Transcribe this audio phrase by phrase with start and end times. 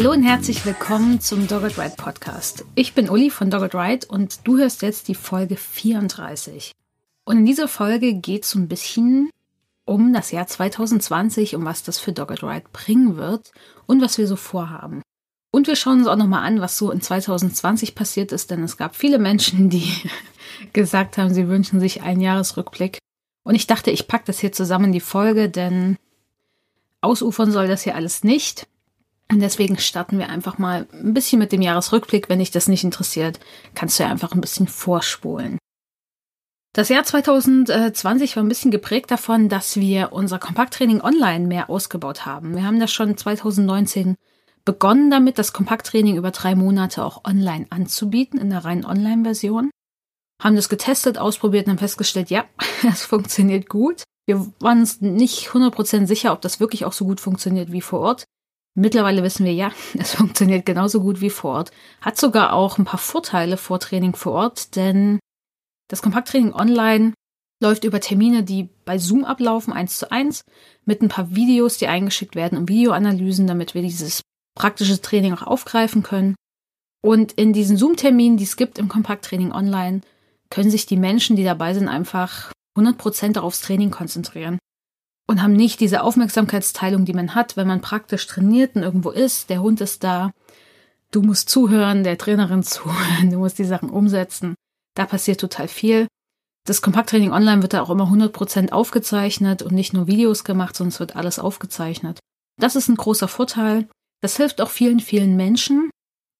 [0.00, 2.64] Hallo und herzlich willkommen zum Dogged Ride Podcast.
[2.74, 6.72] Ich bin Uli von Dogged Ride und du hörst jetzt die Folge 34.
[7.26, 9.28] Und in dieser Folge geht es ein bisschen
[9.84, 13.52] um das Jahr 2020, um was das für Dogged Ride bringen wird
[13.84, 15.02] und was wir so vorhaben.
[15.50, 18.78] Und wir schauen uns auch nochmal an, was so in 2020 passiert ist, denn es
[18.78, 19.92] gab viele Menschen, die
[20.72, 22.96] gesagt haben, sie wünschen sich einen Jahresrückblick.
[23.42, 25.98] Und ich dachte, ich packe das hier zusammen in die Folge, denn
[27.02, 28.66] ausufern soll das hier alles nicht.
[29.30, 32.28] Und deswegen starten wir einfach mal ein bisschen mit dem Jahresrückblick.
[32.28, 33.38] Wenn dich das nicht interessiert,
[33.74, 35.58] kannst du ja einfach ein bisschen vorspulen.
[36.72, 42.26] Das Jahr 2020 war ein bisschen geprägt davon, dass wir unser Kompakttraining online mehr ausgebaut
[42.26, 42.54] haben.
[42.54, 44.16] Wir haben das schon 2019
[44.64, 49.70] begonnen damit, das Kompakttraining über drei Monate auch online anzubieten, in der reinen Online-Version.
[50.40, 52.44] Haben das getestet, ausprobiert und haben festgestellt, ja,
[52.88, 54.04] es funktioniert gut.
[54.26, 58.00] Wir waren uns nicht 100% sicher, ob das wirklich auch so gut funktioniert wie vor
[58.00, 58.24] Ort.
[58.74, 61.70] Mittlerweile wissen wir ja, es funktioniert genauso gut wie vor Ort.
[62.00, 65.18] Hat sogar auch ein paar Vorteile vor Training vor Ort, denn
[65.88, 67.14] das Kompakttraining online
[67.62, 70.42] läuft über Termine, die bei Zoom ablaufen, eins zu eins,
[70.84, 74.22] mit ein paar Videos, die eingeschickt werden und Videoanalysen, damit wir dieses
[74.56, 76.34] praktische Training auch aufgreifen können.
[77.02, 80.00] Und in diesen Zoom-Terminen, die es gibt im Kompakttraining online,
[80.48, 84.58] können sich die Menschen, die dabei sind, einfach 100% aufs Training konzentrieren
[85.30, 89.48] und haben nicht diese Aufmerksamkeitsteilung, die man hat, wenn man praktisch trainiert und irgendwo ist,
[89.48, 90.32] der Hund ist da,
[91.12, 94.56] du musst zuhören, der Trainerin zuhören, du musst die Sachen umsetzen.
[94.96, 96.08] Da passiert total viel.
[96.66, 100.98] Das Kompakttraining online wird da auch immer 100% aufgezeichnet und nicht nur Videos gemacht, es
[100.98, 102.18] wird alles aufgezeichnet.
[102.58, 103.88] Das ist ein großer Vorteil.
[104.22, 105.90] Das hilft auch vielen, vielen Menschen,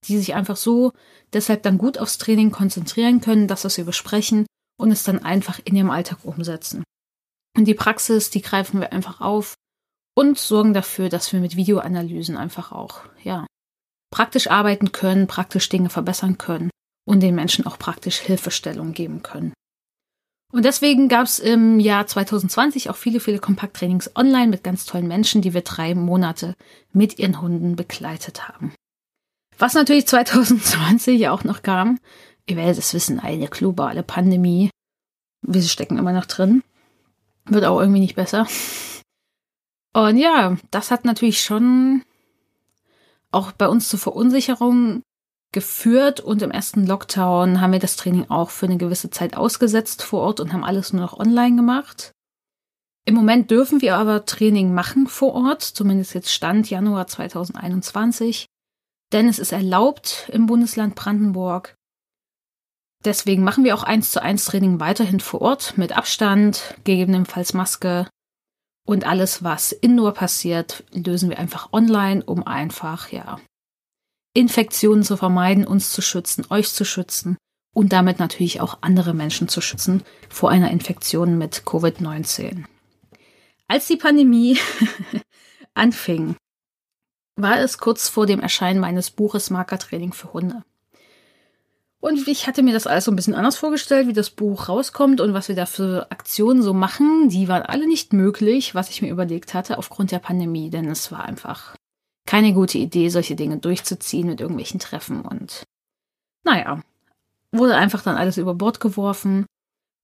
[0.09, 0.91] die sich einfach so
[1.32, 5.60] deshalb dann gut aufs Training konzentrieren können, das, was sie besprechen und es dann einfach
[5.64, 6.82] in ihrem Alltag umsetzen.
[7.56, 9.55] Und die Praxis, die greifen wir einfach auf
[10.15, 13.47] und sorgen dafür, dass wir mit Videoanalysen einfach auch, ja,
[14.11, 16.71] praktisch arbeiten können, praktisch Dinge verbessern können
[17.06, 19.53] und den Menschen auch praktisch Hilfestellung geben können.
[20.53, 25.06] Und deswegen gab es im Jahr 2020 auch viele, viele Kompakttrainings online mit ganz tollen
[25.06, 26.55] Menschen, die wir drei Monate
[26.93, 28.75] mit ihren Hunden begleitet haben.
[29.59, 31.99] Was natürlich 2020 auch noch kam,
[32.47, 34.71] ihr werdet es wissen, eine globale Pandemie.
[35.43, 36.62] Wir stecken immer noch drin.
[37.50, 38.47] Wird auch irgendwie nicht besser.
[39.93, 42.05] Und ja, das hat natürlich schon
[43.33, 45.03] auch bei uns zur Verunsicherung
[45.53, 50.03] geführt und im ersten Lockdown haben wir das Training auch für eine gewisse Zeit ausgesetzt
[50.03, 52.12] vor Ort und haben alles nur noch online gemacht.
[53.05, 58.47] Im Moment dürfen wir aber Training machen vor Ort, zumindest jetzt Stand Januar 2021,
[59.12, 61.75] denn es ist erlaubt im Bundesland Brandenburg
[63.05, 68.06] Deswegen machen wir auch eins zu eins Training weiterhin vor Ort mit Abstand, gegebenenfalls Maske
[68.87, 73.41] und alles, was indoor passiert, lösen wir einfach online, um einfach, ja,
[74.34, 77.37] Infektionen zu vermeiden, uns zu schützen, euch zu schützen
[77.75, 82.65] und damit natürlich auch andere Menschen zu schützen vor einer Infektion mit Covid-19.
[83.69, 84.59] Als die Pandemie
[85.75, 86.37] anfing,
[87.37, 90.65] war es kurz vor dem Erscheinen meines Buches Markertraining für Hunde.
[92.00, 95.21] Und ich hatte mir das alles so ein bisschen anders vorgestellt, wie das Buch rauskommt
[95.21, 97.28] und was wir da für Aktionen so machen.
[97.28, 101.12] Die waren alle nicht möglich, was ich mir überlegt hatte, aufgrund der Pandemie, denn es
[101.12, 101.77] war einfach
[102.27, 105.65] keine gute Idee, solche Dinge durchzuziehen mit irgendwelchen Treffen und
[106.44, 106.81] naja,
[107.53, 109.47] wurde einfach dann alles über Bord geworfen.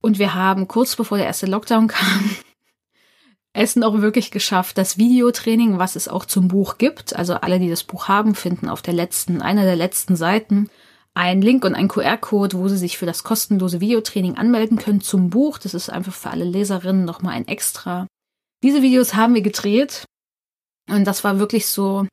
[0.03, 2.31] Und wir haben kurz bevor der erste Lockdown kam,
[3.55, 7.71] es noch wirklich geschafft, das Videotraining, was es auch zum Buch gibt, also alle, die
[7.71, 10.69] das Buch haben, finden auf der letzten, einer der letzten Seiten
[11.16, 15.30] ein Link und ein QR-Code, wo Sie sich für das kostenlose Videotraining anmelden können zum
[15.30, 15.57] Buch.
[15.57, 18.07] Das ist einfach für alle Leserinnen nochmal ein Extra.
[18.63, 20.04] Diese Videos haben wir gedreht
[20.91, 22.09] und das war wirklich so ein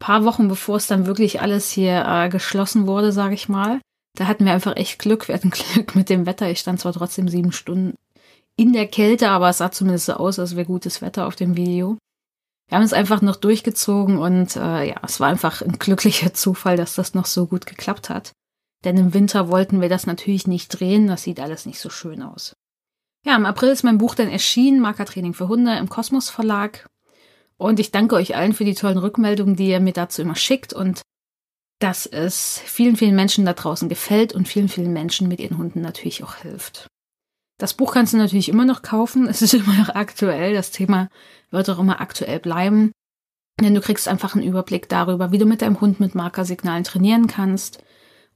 [0.00, 3.80] paar Wochen bevor es dann wirklich alles hier äh, geschlossen wurde, sage ich mal.
[4.16, 5.28] Da hatten wir einfach echt Glück.
[5.28, 6.50] Wir hatten Glück mit dem Wetter.
[6.50, 7.94] Ich stand zwar trotzdem sieben Stunden
[8.56, 11.56] in der Kälte, aber es sah zumindest so aus, als wäre gutes Wetter auf dem
[11.56, 11.96] Video.
[12.68, 16.76] Wir haben es einfach noch durchgezogen und äh, ja, es war einfach ein glücklicher Zufall,
[16.76, 18.32] dass das noch so gut geklappt hat.
[18.84, 22.22] Denn im Winter wollten wir das natürlich nicht drehen, das sieht alles nicht so schön
[22.22, 22.54] aus.
[23.24, 26.88] Ja, im April ist mein Buch dann erschienen, Markertraining für Hunde im Kosmos Verlag.
[27.56, 30.72] Und ich danke euch allen für die tollen Rückmeldungen, die ihr mir dazu immer schickt
[30.72, 31.02] und
[31.80, 35.80] dass es vielen, vielen Menschen da draußen gefällt und vielen, vielen Menschen mit ihren Hunden
[35.80, 36.86] natürlich auch hilft.
[37.58, 39.26] Das Buch kannst du natürlich immer noch kaufen.
[39.26, 40.54] Es ist immer noch aktuell.
[40.54, 41.08] Das Thema
[41.50, 42.92] wird auch immer aktuell bleiben.
[43.60, 47.26] Denn du kriegst einfach einen Überblick darüber, wie du mit deinem Hund mit Markersignalen trainieren
[47.26, 47.82] kannst.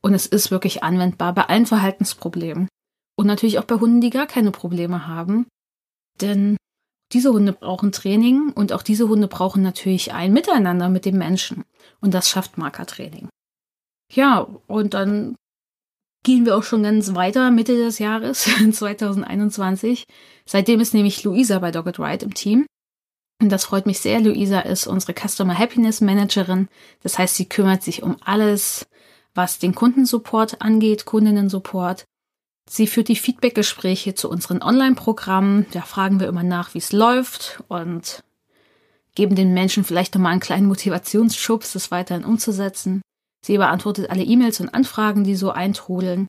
[0.03, 2.69] Und es ist wirklich anwendbar bei allen Verhaltensproblemen.
[3.17, 5.47] Und natürlich auch bei Hunden, die gar keine Probleme haben.
[6.21, 6.57] Denn
[7.13, 11.65] diese Hunde brauchen Training und auch diese Hunde brauchen natürlich ein Miteinander mit dem Menschen.
[12.01, 13.29] Und das schafft Markertraining.
[14.13, 15.37] Ja, und dann
[16.23, 20.05] gehen wir auch schon ganz weiter Mitte des Jahres 2021.
[20.47, 22.67] Seitdem ist nämlich Luisa bei Dogged Ride im Team.
[23.41, 24.21] Und das freut mich sehr.
[24.21, 26.69] Luisa ist unsere Customer Happiness Managerin.
[27.03, 28.87] Das heißt, sie kümmert sich um alles,
[29.35, 32.05] was den Kundensupport angeht, Kundinnen-Support.
[32.69, 35.67] Sie führt die Feedbackgespräche zu unseren Online-Programmen.
[35.73, 38.23] Da fragen wir immer nach, wie es läuft und
[39.15, 43.03] geben den Menschen vielleicht nochmal einen kleinen Motivationsschubs, das weiterhin umzusetzen.
[43.45, 46.29] Sie beantwortet alle E-Mails und Anfragen, die so eintrudeln.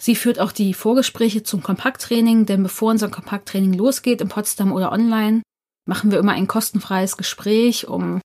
[0.00, 4.90] Sie führt auch die Vorgespräche zum Kompakttraining, denn bevor unser Kompakttraining losgeht in Potsdam oder
[4.90, 5.42] online,
[5.86, 8.20] machen wir immer ein kostenfreies Gespräch, um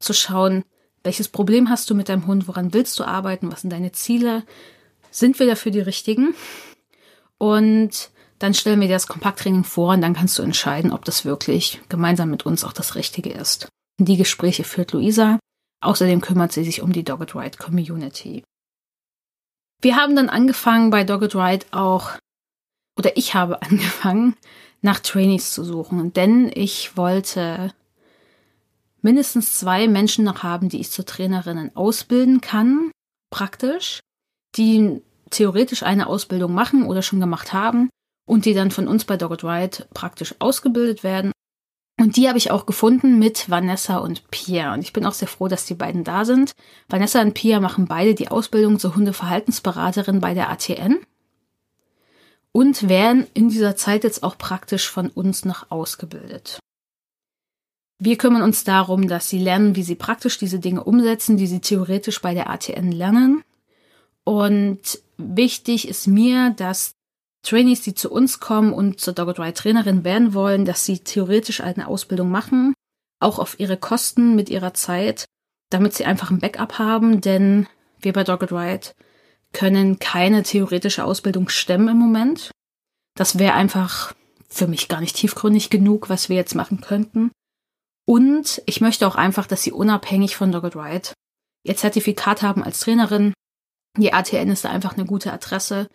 [0.00, 0.64] zu schauen,
[1.02, 4.44] welches Problem hast du mit deinem Hund, woran willst du arbeiten, was sind deine Ziele,
[5.10, 6.34] sind wir dafür die richtigen?
[7.38, 11.24] Und dann stellen wir dir das Kompakttraining vor und dann kannst du entscheiden, ob das
[11.24, 13.68] wirklich gemeinsam mit uns auch das Richtige ist.
[13.98, 15.38] Die Gespräche führt Luisa.
[15.80, 18.42] Außerdem kümmert sie sich um die Dogged Ride Community.
[19.80, 22.10] Wir haben dann angefangen bei Dogged Ride auch,
[22.96, 24.34] oder ich habe angefangen,
[24.80, 27.72] nach Trainees zu suchen, denn ich wollte
[29.02, 32.90] mindestens zwei Menschen noch haben, die ich zur Trainerinnen ausbilden kann,
[33.30, 34.00] praktisch,
[34.56, 37.90] die theoretisch eine Ausbildung machen oder schon gemacht haben
[38.26, 41.32] und die dann von uns bei Dogged Ride praktisch ausgebildet werden.
[42.00, 44.72] Und die habe ich auch gefunden mit Vanessa und Pia.
[44.72, 46.52] Und ich bin auch sehr froh, dass die beiden da sind.
[46.88, 51.00] Vanessa und Pia machen beide die Ausbildung zur Hundeverhaltensberaterin bei der ATN
[52.52, 56.60] und werden in dieser Zeit jetzt auch praktisch von uns noch ausgebildet.
[58.00, 61.60] Wir kümmern uns darum, dass sie lernen, wie sie praktisch diese Dinge umsetzen, die sie
[61.60, 63.42] theoretisch bei der ATN lernen.
[64.22, 66.94] Und wichtig ist mir, dass
[67.42, 71.60] Trainees, die zu uns kommen und zur Dogged Ride Trainerin werden wollen, dass sie theoretisch
[71.60, 72.74] eine Ausbildung machen,
[73.20, 75.24] auch auf ihre Kosten mit ihrer Zeit,
[75.70, 77.66] damit sie einfach ein Backup haben, denn
[78.00, 78.88] wir bei Dogged Ride
[79.52, 82.50] können keine theoretische Ausbildung stemmen im Moment.
[83.16, 84.14] Das wäre einfach
[84.48, 87.30] für mich gar nicht tiefgründig genug, was wir jetzt machen könnten.
[88.08, 91.10] Und ich möchte auch einfach, dass sie unabhängig von Dogged Ride
[91.62, 93.34] ihr Zertifikat haben als Trainerin.
[93.98, 95.88] Die ATN ist da einfach eine gute Adresse,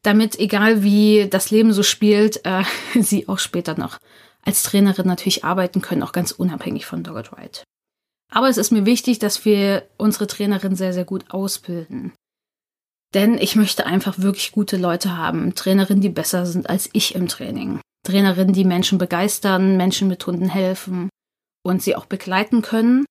[0.00, 2.62] damit, egal wie das Leben so spielt, äh,
[2.98, 3.98] sie auch später noch
[4.42, 7.62] als Trainerin natürlich arbeiten können, auch ganz unabhängig von Dogged Ride.
[8.32, 12.14] Aber es ist mir wichtig, dass wir unsere Trainerin sehr, sehr gut ausbilden.
[13.12, 15.54] Denn ich möchte einfach wirklich gute Leute haben.
[15.54, 17.80] Trainerinnen, die besser sind als ich im Training.
[18.06, 21.10] Trainerinnen, die Menschen begeistern, Menschen mit Hunden helfen
[21.68, 23.04] und sie auch begleiten können,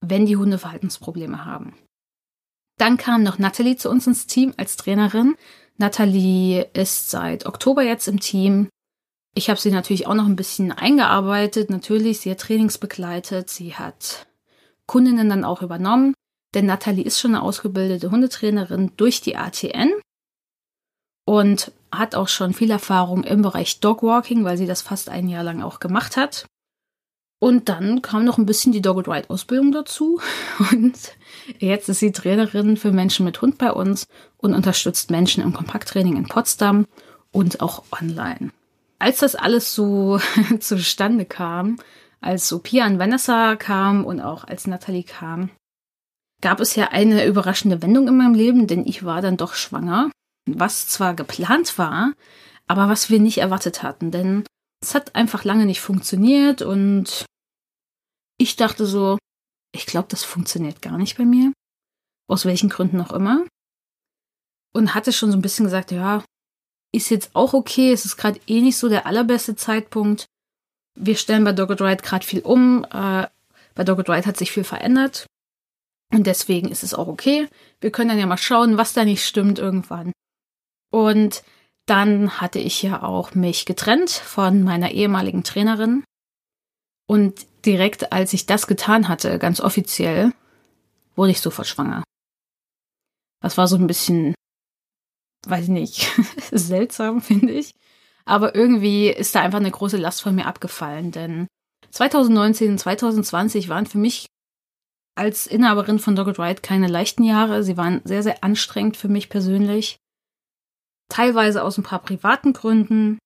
[0.00, 1.74] wenn die Hunde Verhaltensprobleme haben.
[2.78, 5.36] Dann kam noch Natalie zu uns ins Team als Trainerin.
[5.78, 8.68] Natalie ist seit Oktober jetzt im Team.
[9.34, 11.70] Ich habe sie natürlich auch noch ein bisschen eingearbeitet.
[11.70, 13.48] Natürlich, sie hat Trainings begleitet.
[13.48, 14.26] Sie hat
[14.86, 16.14] Kundinnen dann auch übernommen.
[16.54, 19.92] Denn Natalie ist schon eine ausgebildete Hundetrainerin durch die ATN
[21.24, 25.44] und hat auch schon viel Erfahrung im Bereich Dogwalking, weil sie das fast ein Jahr
[25.44, 26.46] lang auch gemacht hat.
[27.42, 30.20] Und dann kam noch ein bisschen die Dogged Ride Ausbildung dazu.
[30.70, 30.96] Und
[31.58, 34.06] jetzt ist sie Trainerin für Menschen mit Hund bei uns
[34.38, 36.86] und unterstützt Menschen im Kompakttraining in Potsdam
[37.32, 38.52] und auch online.
[39.00, 40.20] Als das alles so
[40.60, 41.78] zustande kam,
[42.20, 45.50] als so Pia und Vanessa kam und auch als Natalie kam,
[46.42, 50.12] gab es ja eine überraschende Wendung in meinem Leben, denn ich war dann doch schwanger,
[50.48, 52.12] was zwar geplant war,
[52.68, 54.44] aber was wir nicht erwartet hatten, denn
[54.80, 57.26] es hat einfach lange nicht funktioniert und
[58.42, 59.18] ich dachte so,
[59.72, 61.52] ich glaube, das funktioniert gar nicht bei mir,
[62.28, 63.46] aus welchen Gründen auch immer.
[64.74, 66.24] Und hatte schon so ein bisschen gesagt, ja,
[66.92, 70.26] ist jetzt auch okay, es ist gerade eh nicht so der allerbeste Zeitpunkt.
[70.98, 72.84] Wir stellen bei Dogged Ride gerade viel um.
[72.84, 73.26] Äh,
[73.74, 75.26] bei Dogged Ride hat sich viel verändert.
[76.12, 77.48] Und deswegen ist es auch okay.
[77.80, 80.12] Wir können dann ja mal schauen, was da nicht stimmt irgendwann.
[80.90, 81.42] Und
[81.86, 86.04] dann hatte ich ja auch mich getrennt von meiner ehemaligen Trainerin.
[87.06, 90.32] Und direkt als ich das getan hatte, ganz offiziell,
[91.16, 92.02] wurde ich sofort schwanger.
[93.40, 94.34] Das war so ein bisschen,
[95.46, 96.08] weiß ich nicht,
[96.52, 97.74] seltsam, finde ich.
[98.24, 101.48] Aber irgendwie ist da einfach eine große Last von mir abgefallen, denn
[101.90, 104.26] 2019 und 2020 waren für mich
[105.14, 107.62] als Inhaberin von Dogged Ride keine leichten Jahre.
[107.62, 109.96] Sie waren sehr, sehr anstrengend für mich persönlich.
[111.08, 113.18] Teilweise aus ein paar privaten Gründen,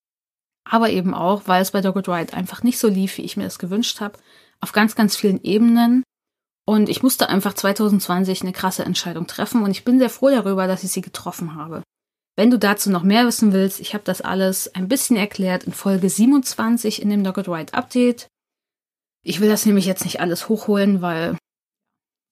[0.68, 3.44] aber eben auch, weil es bei Dogged Ride einfach nicht so lief, wie ich mir
[3.44, 4.18] das gewünscht habe.
[4.60, 6.02] Auf ganz, ganz vielen Ebenen.
[6.66, 10.66] Und ich musste einfach 2020 eine krasse Entscheidung treffen und ich bin sehr froh darüber,
[10.66, 11.82] dass ich sie getroffen habe.
[12.34, 15.72] Wenn du dazu noch mehr wissen willst, ich habe das alles ein bisschen erklärt in
[15.72, 18.26] Folge 27 in dem Dogged Ride Update.
[19.22, 21.38] Ich will das nämlich jetzt nicht alles hochholen, weil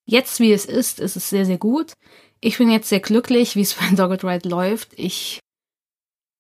[0.05, 1.93] jetzt, wie es ist, ist es sehr, sehr gut.
[2.41, 4.93] Ich bin jetzt sehr glücklich, wie es bei Dogged Ride läuft.
[4.97, 5.39] Ich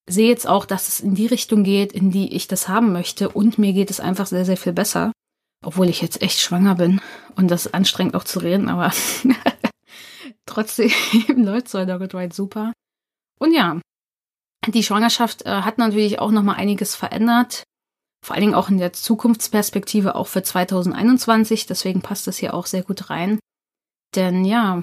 [0.08, 3.28] sehe jetzt auch, dass es in die Richtung geht, in die ich das haben möchte
[3.28, 5.12] und mir geht es einfach sehr, sehr viel besser.
[5.64, 7.00] Obwohl ich jetzt echt schwanger bin
[7.36, 8.92] und das ist anstrengend auch zu reden, aber
[10.46, 10.90] trotzdem
[11.36, 12.72] läuft so Dogged Ride super.
[13.40, 13.80] Und ja,
[14.68, 17.64] die Schwangerschaft äh, hat natürlich auch nochmal einiges verändert.
[18.24, 21.66] Vor allen Dingen auch in der Zukunftsperspektive, auch für 2021.
[21.66, 23.38] Deswegen passt das hier auch sehr gut rein.
[24.14, 24.82] Denn ja,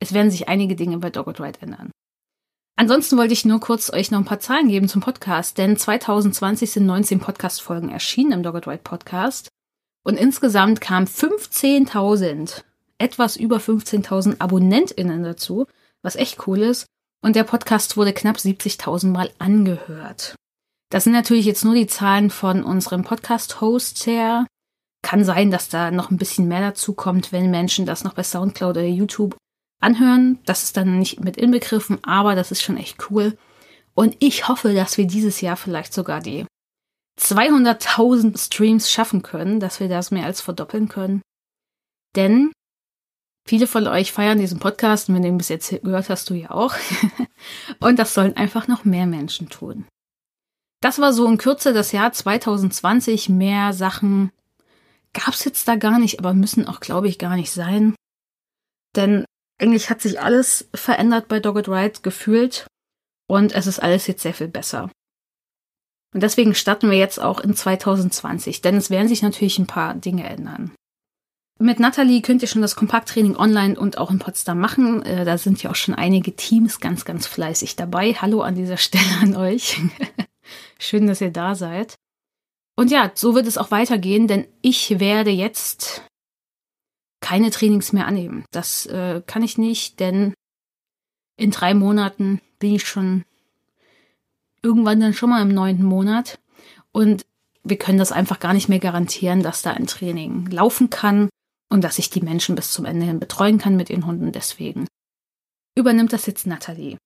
[0.00, 1.90] es werden sich einige Dinge bei Dogged Ride ändern.
[2.78, 6.70] Ansonsten wollte ich nur kurz euch noch ein paar Zahlen geben zum Podcast, denn 2020
[6.70, 9.48] sind 19 Podcast-Folgen erschienen im Dogged Ride Podcast
[10.06, 12.62] und insgesamt kamen 15.000,
[12.98, 15.66] etwas über 15.000 AbonnentInnen dazu,
[16.02, 16.86] was echt cool ist.
[17.20, 20.36] Und der Podcast wurde knapp 70.000 Mal angehört.
[20.88, 24.46] Das sind natürlich jetzt nur die Zahlen von unserem Podcast-Host her.
[25.02, 28.22] Kann sein, dass da noch ein bisschen mehr dazu kommt, wenn Menschen das noch bei
[28.22, 29.36] Soundcloud oder YouTube
[29.80, 30.38] anhören.
[30.44, 33.36] Das ist dann nicht mit inbegriffen, aber das ist schon echt cool.
[33.94, 36.46] Und ich hoffe, dass wir dieses Jahr vielleicht sogar die
[37.20, 41.20] 200.000 Streams schaffen können, dass wir das mehr als verdoppeln können.
[42.14, 42.52] Denn
[43.46, 46.34] viele von euch feiern diesen Podcast und wenn du ihn bis jetzt gehört hast, du
[46.34, 46.74] ja auch.
[47.80, 49.86] und das sollen einfach noch mehr Menschen tun.
[50.80, 53.28] Das war so in Kürze das Jahr 2020.
[53.28, 54.30] Mehr Sachen
[55.12, 57.96] gab's jetzt da gar nicht, aber müssen auch, glaube ich, gar nicht sein.
[58.94, 59.24] Denn
[59.58, 62.66] eigentlich hat sich alles verändert bei Dogged Ride gefühlt
[63.28, 64.90] und es ist alles jetzt sehr viel besser.
[66.14, 69.94] Und deswegen starten wir jetzt auch in 2020, denn es werden sich natürlich ein paar
[69.94, 70.72] Dinge ändern.
[71.60, 75.02] Mit Natalie könnt ihr schon das Kompakttraining online und auch in Potsdam machen.
[75.02, 78.14] Äh, da sind ja auch schon einige Teams ganz, ganz fleißig dabei.
[78.14, 79.80] Hallo an dieser Stelle an euch.
[80.78, 81.96] Schön, dass ihr da seid.
[82.76, 86.04] Und ja, so wird es auch weitergehen, denn ich werde jetzt
[87.20, 88.44] keine Trainings mehr annehmen.
[88.50, 90.34] Das äh, kann ich nicht, denn
[91.36, 93.24] in drei Monaten bin ich schon
[94.62, 96.38] irgendwann dann schon mal im neunten Monat
[96.92, 97.24] und
[97.62, 101.28] wir können das einfach gar nicht mehr garantieren, dass da ein Training laufen kann
[101.68, 104.32] und dass ich die Menschen bis zum Ende hin betreuen kann mit ihren Hunden.
[104.32, 104.86] Deswegen
[105.74, 106.96] übernimmt das jetzt Nathalie.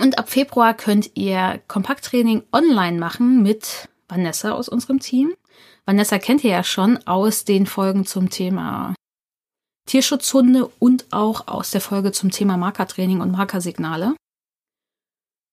[0.00, 5.32] Und ab Februar könnt ihr Kompakttraining online machen mit Vanessa aus unserem Team.
[5.86, 8.94] Vanessa kennt ihr ja schon aus den Folgen zum Thema
[9.86, 14.14] Tierschutzhunde und auch aus der Folge zum Thema Markertraining und Markersignale.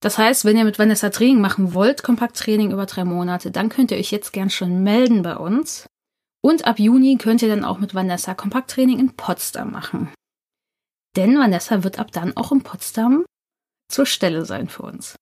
[0.01, 3.91] Das heißt, wenn ihr mit Vanessa Training machen wollt, Kompakttraining über drei Monate, dann könnt
[3.91, 5.85] ihr euch jetzt gern schon melden bei uns.
[6.43, 10.11] Und ab Juni könnt ihr dann auch mit Vanessa Kompakttraining in Potsdam machen.
[11.15, 13.25] Denn Vanessa wird ab dann auch in Potsdam
[13.89, 15.15] zur Stelle sein für uns.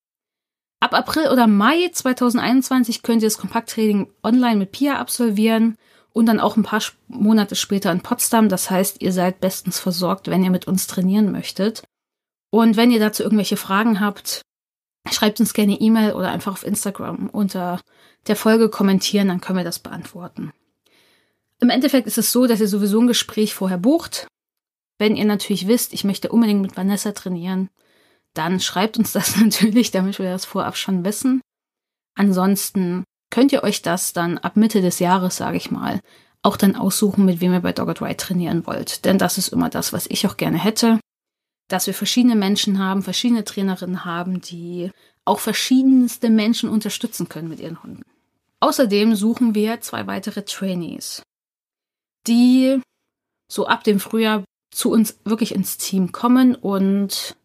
[0.79, 5.75] Ab April oder Mai 2021 könnt ihr das Kompakttraining online mit Pia absolvieren
[6.13, 8.49] und dann auch ein paar Monate später in Potsdam.
[8.49, 11.83] Das heißt, ihr seid bestens versorgt, wenn ihr mit uns trainieren möchtet.
[12.51, 14.41] Und wenn ihr dazu irgendwelche Fragen habt,
[15.11, 17.79] schreibt uns gerne E-Mail oder einfach auf Instagram unter
[18.27, 20.51] der Folge kommentieren, dann können wir das beantworten.
[21.61, 24.27] Im Endeffekt ist es so, dass ihr sowieso ein Gespräch vorher bucht.
[24.97, 27.69] Wenn ihr natürlich wisst, ich möchte unbedingt mit Vanessa trainieren,
[28.33, 31.41] dann schreibt uns das natürlich, damit wir das vorab schon wissen.
[32.15, 35.99] Ansonsten könnt ihr euch das dann ab Mitte des Jahres, sage ich mal,
[36.41, 39.05] auch dann aussuchen, mit wem ihr bei Dogged Ride trainieren wollt.
[39.05, 40.99] Denn das ist immer das, was ich auch gerne hätte,
[41.67, 44.91] dass wir verschiedene Menschen haben, verschiedene Trainerinnen haben, die
[45.25, 48.01] auch verschiedenste Menschen unterstützen können mit ihren Hunden.
[48.61, 51.21] Außerdem suchen wir zwei weitere Trainees,
[52.27, 52.81] die
[53.51, 57.35] so ab dem Frühjahr zu uns wirklich ins Team kommen und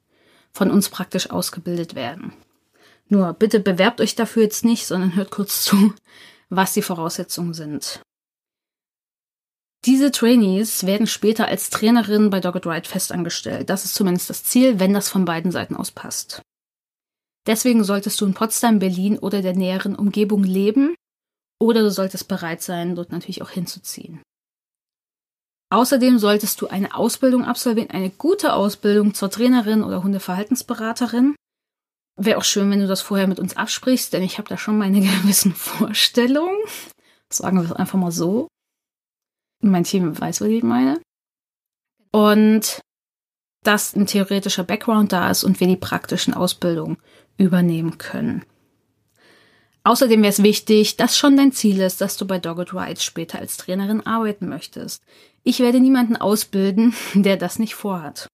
[0.53, 2.33] von uns praktisch ausgebildet werden.
[3.09, 5.95] Nur bitte bewerbt euch dafür jetzt nicht, sondern hört kurz zu,
[6.49, 8.01] was die Voraussetzungen sind.
[9.85, 13.69] Diese Trainees werden später als Trainerinnen bei Dogged Ride festangestellt.
[13.69, 16.41] Das ist zumindest das Ziel, wenn das von beiden Seiten aus passt.
[17.47, 20.95] Deswegen solltest du in Potsdam, Berlin oder der näheren Umgebung leben
[21.61, 24.23] oder du solltest bereit sein, dort natürlich auch hinzuziehen.
[25.71, 31.35] Außerdem solltest du eine Ausbildung absolvieren, eine gute Ausbildung zur Trainerin oder Hundeverhaltensberaterin.
[32.17, 34.79] Wäre auch schön, wenn du das vorher mit uns absprichst, denn ich habe da schon
[34.79, 36.57] meine gewissen Vorstellungen.
[37.31, 38.49] Sagen wir es einfach mal so.
[39.61, 41.01] Mein Team weiß, was ich meine.
[42.13, 42.81] Und
[43.65, 46.99] dass ein theoretischer Background da ist und wir die praktischen Ausbildungen
[47.39, 48.45] übernehmen können.
[49.85, 53.39] Außerdem wäre es wichtig, dass schon dein Ziel ist, dass du bei Dogged Ride später
[53.39, 55.03] als Trainerin arbeiten möchtest.
[55.43, 58.29] Ich werde niemanden ausbilden, der das nicht vorhat.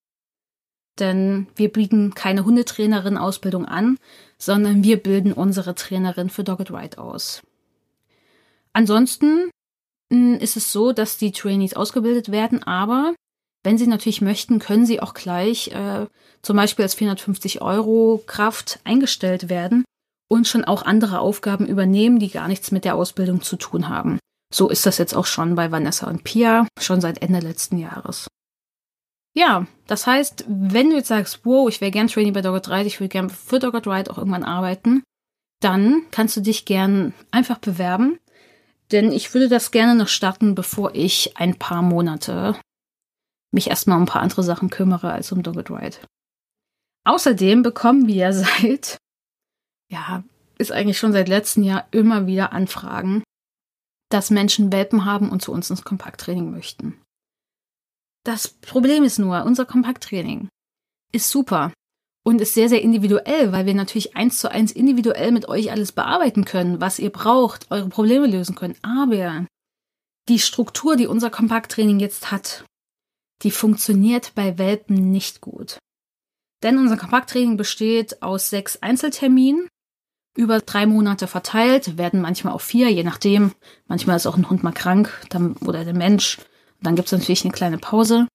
[1.01, 3.97] Denn wir bieten keine Hundetrainerin-Ausbildung an,
[4.37, 7.41] sondern wir bilden unsere Trainerin für Dogged Ride aus.
[8.71, 9.49] Ansonsten
[10.13, 13.13] hm, ist es so, dass die Trainees ausgebildet werden, aber
[13.63, 16.05] wenn sie natürlich möchten, können sie auch gleich äh,
[16.41, 19.83] zum Beispiel als 450 Euro Kraft eingestellt werden
[20.29, 24.19] und schon auch andere Aufgaben übernehmen, die gar nichts mit der Ausbildung zu tun haben.
[24.53, 28.27] So ist das jetzt auch schon bei Vanessa und Pia, schon seit Ende letzten Jahres.
[29.33, 32.87] Ja, das heißt, wenn du jetzt sagst, wow, ich wäre gern Trainee bei Dogged Ride,
[32.87, 35.03] ich will gern für Dogged Ride auch irgendwann arbeiten,
[35.61, 38.19] dann kannst du dich gern einfach bewerben.
[38.91, 42.59] Denn ich würde das gerne noch starten, bevor ich ein paar Monate
[43.53, 45.97] mich erstmal um ein paar andere Sachen kümmere als um Dogged Ride.
[47.05, 48.97] Außerdem bekommen wir seit,
[49.89, 50.23] ja,
[50.57, 53.23] ist eigentlich schon seit letztem Jahr immer wieder Anfragen,
[54.09, 57.01] dass Menschen Welpen haben und zu uns ins Kompakttraining möchten.
[58.23, 60.49] Das Problem ist nur, unser Kompakttraining
[61.11, 61.73] ist super
[62.23, 65.91] und ist sehr, sehr individuell, weil wir natürlich eins zu eins individuell mit euch alles
[65.91, 68.77] bearbeiten können, was ihr braucht, eure Probleme lösen können.
[68.83, 69.45] Aber
[70.29, 72.63] die Struktur, die unser Kompakttraining jetzt hat,
[73.41, 75.79] die funktioniert bei Welpen nicht gut.
[76.61, 79.67] Denn unser Kompakttraining besteht aus sechs Einzelterminen,
[80.37, 83.51] über drei Monate verteilt, werden manchmal auch vier, je nachdem.
[83.87, 85.11] Manchmal ist auch ein Hund mal krank
[85.65, 86.37] oder der Mensch.
[86.81, 88.27] Dann gibt es natürlich eine kleine Pause.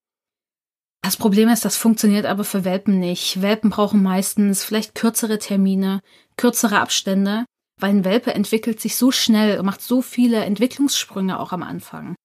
[1.03, 3.43] Das Problem ist, das funktioniert aber für Welpen nicht.
[3.43, 6.01] Welpen brauchen meistens vielleicht kürzere Termine,
[6.37, 7.45] kürzere Abstände,
[7.81, 12.17] weil ein Welpe entwickelt sich so schnell und macht so viele Entwicklungssprünge auch am Anfang.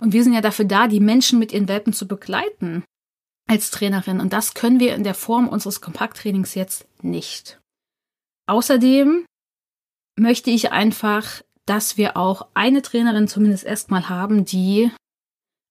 [0.00, 2.84] Und wir sind ja dafür da, die Menschen mit ihren Welpen zu begleiten
[3.48, 4.20] als Trainerin.
[4.20, 7.58] Und das können wir in der Form unseres Kompakttrainings jetzt nicht.
[8.46, 9.24] Außerdem
[10.16, 14.90] möchte ich einfach, dass wir auch eine Trainerin zumindest erstmal haben, die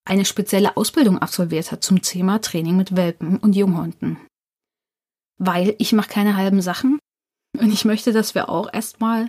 [0.08, 4.18] eine spezielle Ausbildung absolviert hat zum Thema Training mit Welpen und Junghunden.
[5.38, 7.00] Weil ich mache keine halben Sachen
[7.58, 9.28] und ich möchte, dass wir auch erstmal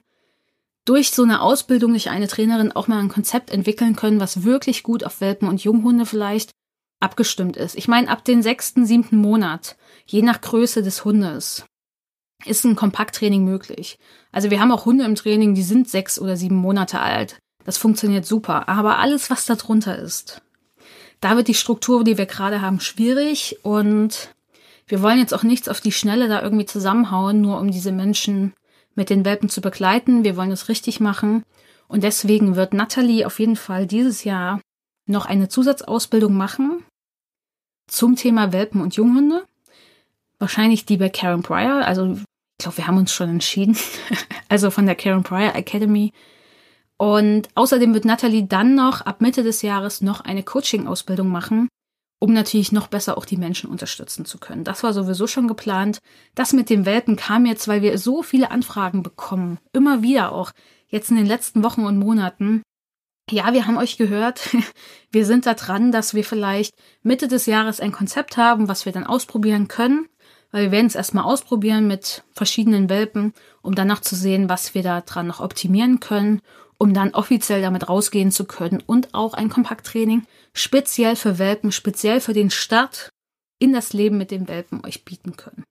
[0.84, 4.82] durch so eine Ausbildung durch eine Trainerin auch mal ein Konzept entwickeln können, was wirklich
[4.82, 6.52] gut auf Welpen und Junghunde vielleicht
[7.00, 7.76] abgestimmt ist.
[7.76, 11.66] Ich meine, ab den sechsten, siebten Monat, je nach Größe des Hundes,
[12.46, 13.98] ist ein Kompakttraining möglich.
[14.32, 17.38] Also wir haben auch Hunde im Training, die sind sechs oder sieben Monate alt.
[17.64, 18.68] Das funktioniert super.
[18.68, 20.40] Aber alles, was da drunter ist,
[21.20, 24.34] da wird die Struktur, die wir gerade haben, schwierig und
[24.86, 28.54] wir wollen jetzt auch nichts auf die Schnelle da irgendwie zusammenhauen, nur um diese Menschen
[28.94, 30.24] mit den Welpen zu begleiten.
[30.24, 31.44] Wir wollen es richtig machen.
[31.88, 34.60] Und deswegen wird Natalie auf jeden Fall dieses Jahr
[35.06, 36.84] noch eine Zusatzausbildung machen
[37.86, 39.44] zum Thema Welpen und Junghunde.
[40.38, 41.84] Wahrscheinlich die bei Karen Pryor.
[41.84, 42.24] Also ich
[42.58, 43.76] glaube, wir haben uns schon entschieden.
[44.48, 46.12] also von der Karen Pryor Academy.
[46.98, 51.68] Und außerdem wird Natalie dann noch ab Mitte des Jahres noch eine Coaching-Ausbildung machen,
[52.18, 54.64] um natürlich noch besser auch die Menschen unterstützen zu können.
[54.64, 56.00] Das war sowieso schon geplant.
[56.34, 59.58] Das mit den Welpen kam jetzt, weil wir so viele Anfragen bekommen.
[59.72, 60.50] Immer wieder auch.
[60.88, 62.62] Jetzt in den letzten Wochen und Monaten.
[63.30, 64.56] Ja, wir haben euch gehört.
[65.10, 68.92] Wir sind da dran, dass wir vielleicht Mitte des Jahres ein Konzept haben, was wir
[68.92, 70.06] dann ausprobieren können.
[70.50, 73.32] Weil wir werden es erstmal ausprobieren mit verschiedenen Welpen,
[73.62, 76.42] um danach zu sehen, was wir da dran noch optimieren können
[76.78, 82.20] um dann offiziell damit rausgehen zu können und auch ein Kompakttraining speziell für Welpen, speziell
[82.20, 83.10] für den Start
[83.58, 85.64] in das Leben mit den Welpen euch bieten können.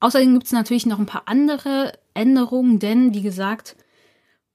[0.00, 3.76] Außerdem gibt es natürlich noch ein paar andere Änderungen, denn wie gesagt,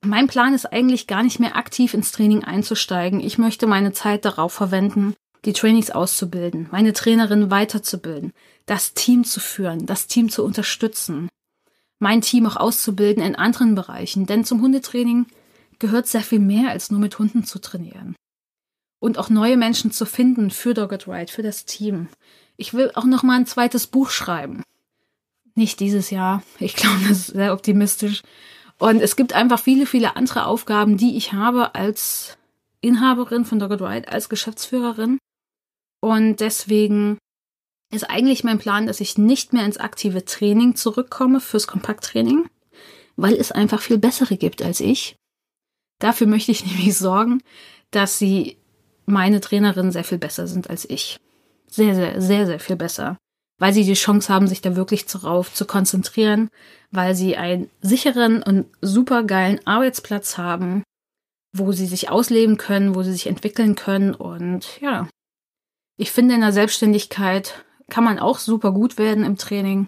[0.01, 3.21] mein Plan ist eigentlich gar nicht mehr aktiv ins Training einzusteigen.
[3.21, 8.33] Ich möchte meine Zeit darauf verwenden, die Trainings auszubilden, meine Trainerin weiterzubilden,
[8.65, 11.29] das Team zu führen, das Team zu unterstützen,
[11.99, 14.25] mein Team auch auszubilden in anderen Bereichen.
[14.25, 15.27] Denn zum Hundetraining
[15.83, 18.15] gehört sehr viel mehr als nur mit Hunden zu trainieren.
[19.01, 22.07] Und auch neue Menschen zu finden für Dogged Ride, für das Team.
[22.55, 24.63] Ich will auch noch mal ein zweites Buch schreiben.
[25.55, 26.41] Nicht dieses Jahr.
[26.57, 28.21] Ich glaube, das ist sehr optimistisch.
[28.79, 32.37] Und es gibt einfach viele, viele andere Aufgaben, die ich habe als
[32.79, 35.19] Inhaberin von Dogged Ride, als Geschäftsführerin.
[35.99, 37.17] Und deswegen
[37.91, 42.49] ist eigentlich mein Plan, dass ich nicht mehr ins aktive Training zurückkomme fürs Kompakttraining,
[43.17, 45.17] weil es einfach viel bessere gibt als ich.
[46.03, 47.41] Dafür möchte ich nämlich sorgen,
[47.91, 48.57] dass sie
[49.05, 51.17] meine Trainerin sehr viel besser sind als ich.
[51.67, 53.17] Sehr, sehr, sehr, sehr viel besser.
[53.57, 56.49] Weil sie die Chance haben, sich da wirklich darauf zu konzentrieren,
[56.91, 60.83] weil sie einen sicheren und supergeilen Arbeitsplatz haben,
[61.55, 64.13] wo sie sich ausleben können, wo sie sich entwickeln können.
[64.13, 65.07] Und ja,
[65.97, 69.87] ich finde, in der Selbstständigkeit kann man auch super gut werden im Training.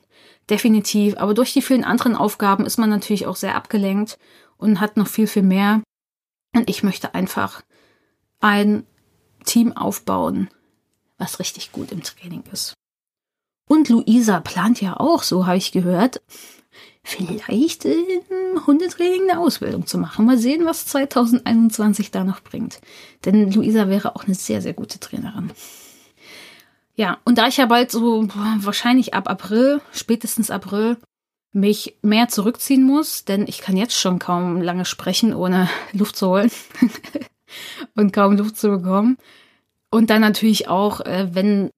[0.49, 1.17] Definitiv.
[1.17, 4.17] Aber durch die vielen anderen Aufgaben ist man natürlich auch sehr abgelenkt
[4.57, 5.81] und hat noch viel, viel mehr.
[6.55, 7.61] Und ich möchte einfach
[8.39, 8.85] ein
[9.43, 10.49] Team aufbauen,
[11.17, 12.73] was richtig gut im Training ist.
[13.67, 16.21] Und Luisa plant ja auch, so habe ich gehört,
[17.03, 20.25] vielleicht im Hundetraining eine Ausbildung zu machen.
[20.25, 22.79] Mal sehen, was 2021 da noch bringt.
[23.25, 25.51] Denn Luisa wäre auch eine sehr, sehr gute Trainerin.
[26.95, 28.27] Ja, und da ich ja bald so
[28.59, 30.97] wahrscheinlich ab April, spätestens April,
[31.55, 36.27] mich mehr zurückziehen muss, denn ich kann jetzt schon kaum lange sprechen, ohne Luft zu
[36.27, 36.51] holen
[37.95, 39.17] und kaum Luft zu bekommen.
[39.89, 41.69] Und dann natürlich auch, äh, wenn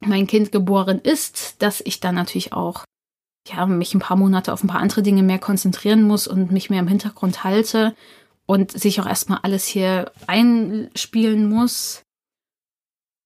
[0.00, 2.84] mein Kind geboren ist, dass ich dann natürlich auch
[3.48, 6.70] ja, mich ein paar Monate auf ein paar andere Dinge mehr konzentrieren muss und mich
[6.70, 7.94] mehr im Hintergrund halte
[8.46, 12.02] und sich auch erstmal alles hier einspielen muss.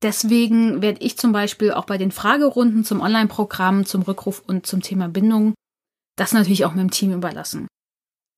[0.03, 4.83] Deswegen werde ich zum Beispiel auch bei den Fragerunden zum Online-Programm, zum Rückruf und zum
[4.83, 5.55] Thema Bindung
[6.17, 7.69] das natürlich auch meinem Team überlassen.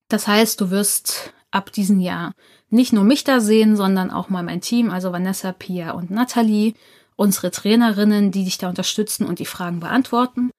[0.09, 2.33] Das heißt, du wirst ab diesem Jahr
[2.69, 6.73] nicht nur mich da sehen, sondern auch mal mein Team, also Vanessa, Pia und Nathalie,
[7.15, 10.51] unsere Trainerinnen, die dich da unterstützen und die Fragen beantworten.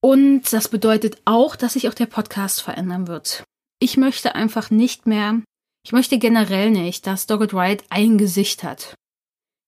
[0.00, 3.44] Und das bedeutet auch, dass sich auch der Podcast verändern wird.
[3.80, 5.40] Ich möchte einfach nicht mehr,
[5.84, 8.94] ich möchte generell nicht, dass Dogged Ride ein Gesicht hat.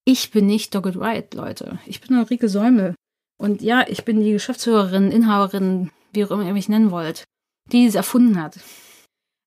[0.05, 1.79] Ich bin nicht Dogged Ride, Leute.
[1.87, 2.95] Ich bin Ulrike Säumel.
[3.39, 7.25] Und ja, ich bin die Geschäftsführerin, Inhaberin, wie auch immer ihr mich nennen wollt,
[7.73, 8.59] die es erfunden hat.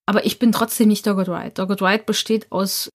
[0.05, 1.51] Aber ich bin trotzdem nicht Dogged Ride.
[1.51, 2.89] Dogged Ride besteht aus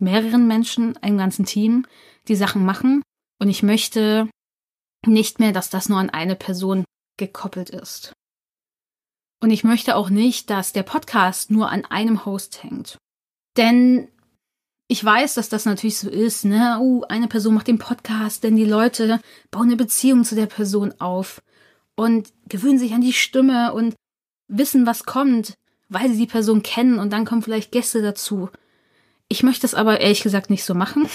[0.00, 1.86] mehreren Menschen, einem ganzen Team,
[2.28, 3.02] die Sachen machen.
[3.40, 4.28] Und ich möchte
[5.06, 6.84] nicht mehr, dass das nur an eine Person
[7.18, 8.12] gekoppelt ist.
[9.40, 12.98] Und ich möchte auch nicht, dass der Podcast nur an einem Host hängt.
[13.56, 14.08] Denn
[14.88, 16.78] ich weiß, dass das natürlich so ist, ne?
[16.80, 19.20] Uh, eine Person macht den Podcast, denn die Leute
[19.50, 21.42] bauen eine Beziehung zu der Person auf
[21.94, 23.94] und gewöhnen sich an die Stimme und
[24.48, 25.54] wissen, was kommt,
[25.90, 28.48] weil sie die Person kennen und dann kommen vielleicht Gäste dazu.
[29.28, 31.06] Ich möchte es aber ehrlich gesagt nicht so machen,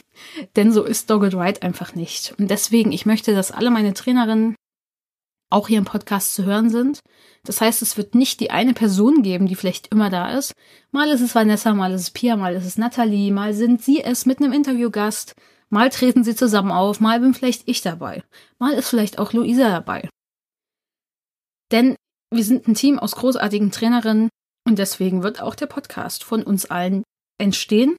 [0.56, 2.34] denn so ist Dogged Ride einfach nicht.
[2.38, 4.56] Und deswegen, ich möchte, dass alle meine Trainerinnen
[5.52, 7.00] auch hier im Podcast zu hören sind.
[7.44, 10.54] Das heißt, es wird nicht die eine Person geben, die vielleicht immer da ist.
[10.90, 14.02] Mal ist es Vanessa, mal ist es Pia, mal ist es Nathalie, mal sind sie
[14.02, 15.34] es mit einem Interviewgast,
[15.68, 18.22] mal treten sie zusammen auf, mal bin vielleicht ich dabei,
[18.58, 20.08] mal ist vielleicht auch Luisa dabei.
[21.72, 21.96] Denn
[22.30, 24.28] wir sind ein Team aus großartigen Trainerinnen
[24.64, 27.02] und deswegen wird auch der Podcast von uns allen
[27.38, 27.96] entstehen.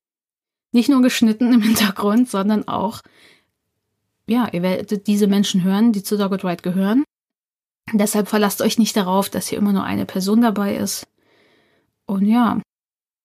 [0.71, 3.01] Nicht nur geschnitten im Hintergrund, sondern auch,
[4.27, 7.03] ja, ihr werdet diese Menschen hören, die zu Dogged Ride gehören.
[7.91, 11.05] Deshalb verlasst euch nicht darauf, dass hier immer nur eine Person dabei ist.
[12.05, 12.61] Und ja,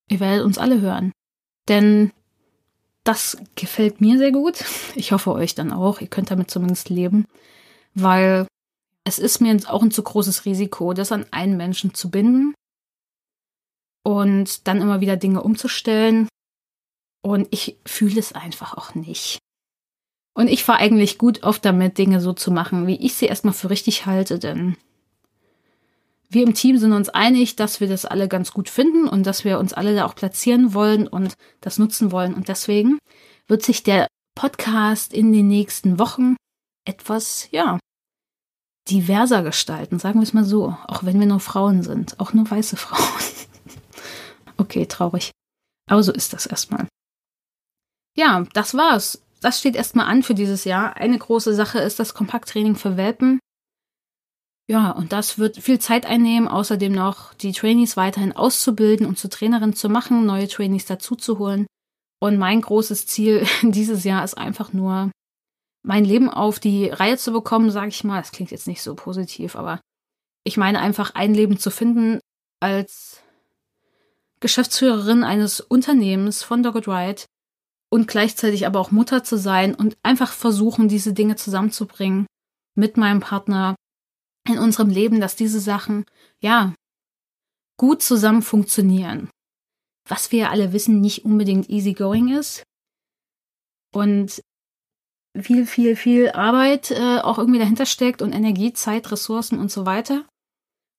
[0.08, 1.12] ihr werdet uns alle hören.
[1.68, 2.12] Denn
[3.04, 4.64] das gefällt mir sehr gut.
[4.94, 6.00] Ich hoffe euch dann auch.
[6.00, 7.26] Ihr könnt damit zumindest leben.
[7.94, 8.46] Weil
[9.04, 12.54] es ist mir auch ein zu großes Risiko, das an einen Menschen zu binden
[14.04, 16.28] und dann immer wieder Dinge umzustellen.
[17.22, 19.38] Und ich fühle es einfach auch nicht.
[20.34, 23.54] Und ich fahre eigentlich gut oft damit, Dinge so zu machen, wie ich sie erstmal
[23.54, 24.76] für richtig halte, denn
[26.30, 29.44] wir im Team sind uns einig, dass wir das alle ganz gut finden und dass
[29.44, 32.34] wir uns alle da auch platzieren wollen und das nutzen wollen.
[32.34, 32.98] Und deswegen
[33.46, 36.36] wird sich der Podcast in den nächsten Wochen
[36.84, 37.78] etwas, ja,
[38.90, 40.76] diverser gestalten, sagen wir es mal so.
[40.86, 43.22] Auch wenn wir nur Frauen sind, auch nur weiße Frauen.
[44.58, 45.30] okay, traurig.
[45.90, 46.86] Aber so ist das erstmal.
[48.16, 50.96] Ja, das war's das steht erstmal an für dieses Jahr.
[50.96, 53.38] Eine große Sache ist das Kompakttraining für Welpen.
[54.70, 59.28] Ja, und das wird viel Zeit einnehmen, außerdem noch die Trainees weiterhin auszubilden und zu
[59.28, 61.66] Trainerinnen zu machen, neue Trainees dazuzuholen.
[62.20, 65.10] Und mein großes Ziel dieses Jahr ist einfach nur,
[65.82, 68.20] mein Leben auf die Reihe zu bekommen, sage ich mal.
[68.20, 69.80] Das klingt jetzt nicht so positiv, aber
[70.44, 72.20] ich meine einfach ein Leben zu finden
[72.60, 73.22] als
[74.40, 77.22] Geschäftsführerin eines Unternehmens von Dogged Ride,
[77.90, 82.26] und gleichzeitig aber auch Mutter zu sein und einfach versuchen, diese Dinge zusammenzubringen
[82.74, 83.74] mit meinem Partner
[84.46, 86.04] in unserem Leben, dass diese Sachen,
[86.40, 86.74] ja,
[87.78, 89.30] gut zusammen funktionieren.
[90.08, 92.62] Was wir alle wissen, nicht unbedingt easygoing ist.
[93.92, 94.42] Und
[95.38, 99.86] viel, viel, viel Arbeit äh, auch irgendwie dahinter steckt und Energie, Zeit, Ressourcen und so
[99.86, 100.26] weiter.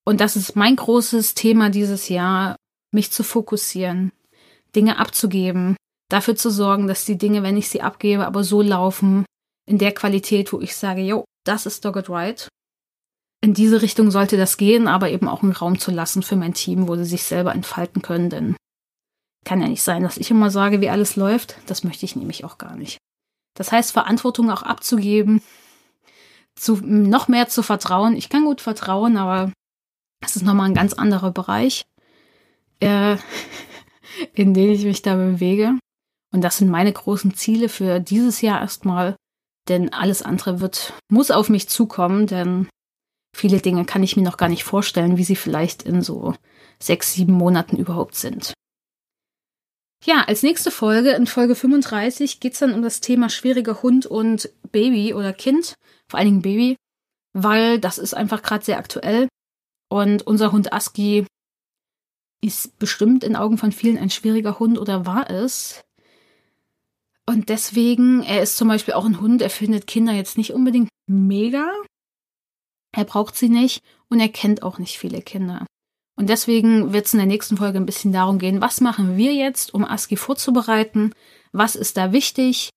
[0.05, 2.55] Und das ist mein großes Thema dieses Jahr,
[2.91, 4.11] mich zu fokussieren,
[4.75, 5.75] Dinge abzugeben,
[6.09, 9.25] dafür zu sorgen, dass die Dinge, wenn ich sie abgebe, aber so laufen,
[9.65, 12.49] in der Qualität, wo ich sage, jo, das ist Dogged Right.
[13.41, 16.53] In diese Richtung sollte das gehen, aber eben auch einen Raum zu lassen für mein
[16.53, 18.55] Team, wo sie sich selber entfalten können, denn
[19.45, 21.55] Kann ja nicht sein, dass ich immer sage, wie alles läuft.
[21.67, 22.97] Das möchte ich nämlich auch gar nicht.
[23.55, 25.41] Das heißt, Verantwortung auch abzugeben,
[26.55, 28.17] zu, noch mehr zu vertrauen.
[28.17, 29.53] Ich kann gut vertrauen, aber
[30.21, 31.83] das ist nochmal ein ganz anderer Bereich,
[32.81, 33.17] äh,
[34.33, 35.77] in den ich mich da bewege.
[36.31, 39.15] Und das sind meine großen Ziele für dieses Jahr erstmal,
[39.67, 42.69] denn alles andere wird, muss auf mich zukommen, denn
[43.35, 46.35] viele Dinge kann ich mir noch gar nicht vorstellen, wie sie vielleicht in so
[46.79, 48.53] sechs, sieben Monaten überhaupt sind.
[50.05, 54.49] Ja, als nächste Folge, in Folge 35, geht's dann um das Thema schwieriger Hund und
[54.71, 55.75] Baby oder Kind,
[56.09, 56.77] vor allen Dingen Baby,
[57.33, 59.27] weil das ist einfach gerade sehr aktuell.
[59.89, 61.25] Und unser Hund Aski
[62.41, 65.81] ist bestimmt in Augen von vielen ein schwieriger Hund oder war es.
[67.29, 70.89] Und deswegen, er ist zum Beispiel auch ein Hund, er findet Kinder jetzt nicht unbedingt
[71.05, 71.71] mega.
[72.91, 75.67] Er braucht sie nicht und er kennt auch nicht viele Kinder.
[76.17, 79.35] Und deswegen wird es in der nächsten Folge ein bisschen darum gehen, was machen wir
[79.35, 81.13] jetzt, um ASCII vorzubereiten?
[81.51, 82.71] Was ist da wichtig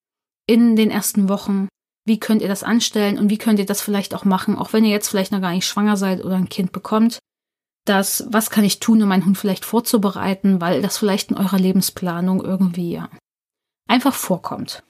[0.46, 1.68] in den ersten Wochen?
[2.04, 4.84] Wie könnt ihr das anstellen und wie könnt ihr das vielleicht auch machen, auch wenn
[4.84, 7.20] ihr jetzt vielleicht noch gar nicht schwanger seid oder ein Kind bekommt?
[7.86, 11.58] Das, was kann ich tun, um meinen Hund vielleicht vorzubereiten, weil das vielleicht in eurer
[11.58, 13.08] Lebensplanung irgendwie ja,
[13.92, 14.82] einfach vorkommt.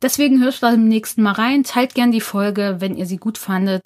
[0.00, 3.36] Deswegen hört da im nächsten Mal rein, teilt gern die Folge, wenn ihr sie gut
[3.36, 3.82] fandet.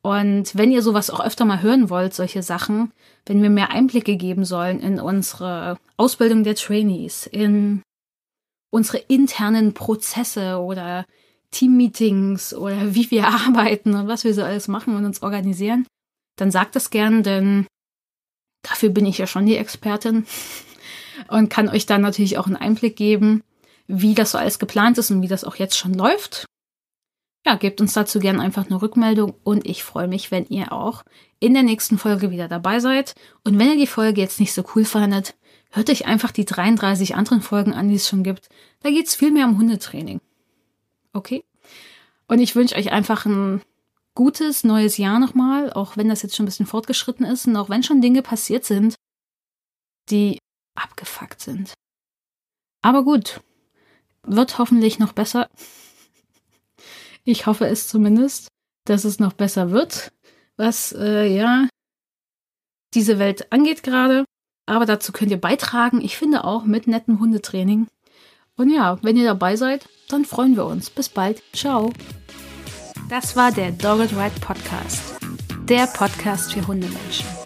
[0.00, 2.92] Und wenn ihr sowas auch öfter mal hören wollt, solche Sachen,
[3.26, 7.82] wenn wir mehr Einblicke geben sollen in unsere Ausbildung der Trainees, in
[8.70, 11.04] unsere internen Prozesse oder
[11.50, 15.86] Teammeetings oder wie wir arbeiten und was wir so alles machen und uns organisieren,
[16.36, 17.66] dann sagt das gern, denn
[18.62, 20.24] dafür bin ich ja schon die Expertin
[21.28, 23.42] und kann euch dann natürlich auch einen Einblick geben,
[23.86, 26.46] wie das so alles geplant ist und wie das auch jetzt schon läuft
[27.46, 31.04] ja, gebt uns dazu gerne einfach eine Rückmeldung und ich freue mich, wenn ihr auch
[31.38, 33.14] in der nächsten Folge wieder dabei seid.
[33.44, 35.36] Und wenn ihr die Folge jetzt nicht so cool fandet,
[35.70, 38.48] hört euch einfach die 33 anderen Folgen an, die es schon gibt.
[38.80, 40.20] Da geht es viel mehr um Hundetraining.
[41.12, 41.44] Okay?
[42.26, 43.62] Und ich wünsche euch einfach ein
[44.16, 47.68] gutes neues Jahr nochmal, auch wenn das jetzt schon ein bisschen fortgeschritten ist und auch
[47.68, 48.96] wenn schon Dinge passiert sind,
[50.10, 50.40] die
[50.76, 51.74] abgefuckt sind.
[52.82, 53.40] Aber gut,
[54.22, 55.48] wird hoffentlich noch besser.
[57.24, 58.48] Ich hoffe es zumindest,
[58.84, 60.12] dass es noch besser wird,
[60.56, 61.68] was äh, ja
[62.94, 64.24] diese Welt angeht gerade.
[64.66, 66.00] Aber dazu könnt ihr beitragen.
[66.00, 67.86] Ich finde auch mit nettem Hundetraining.
[68.56, 70.90] Und ja, wenn ihr dabei seid, dann freuen wir uns.
[70.90, 71.42] Bis bald.
[71.52, 71.92] Ciao.
[73.08, 75.02] Das war der Dogged Ride Podcast.
[75.68, 77.45] Der Podcast für Hundemenschen.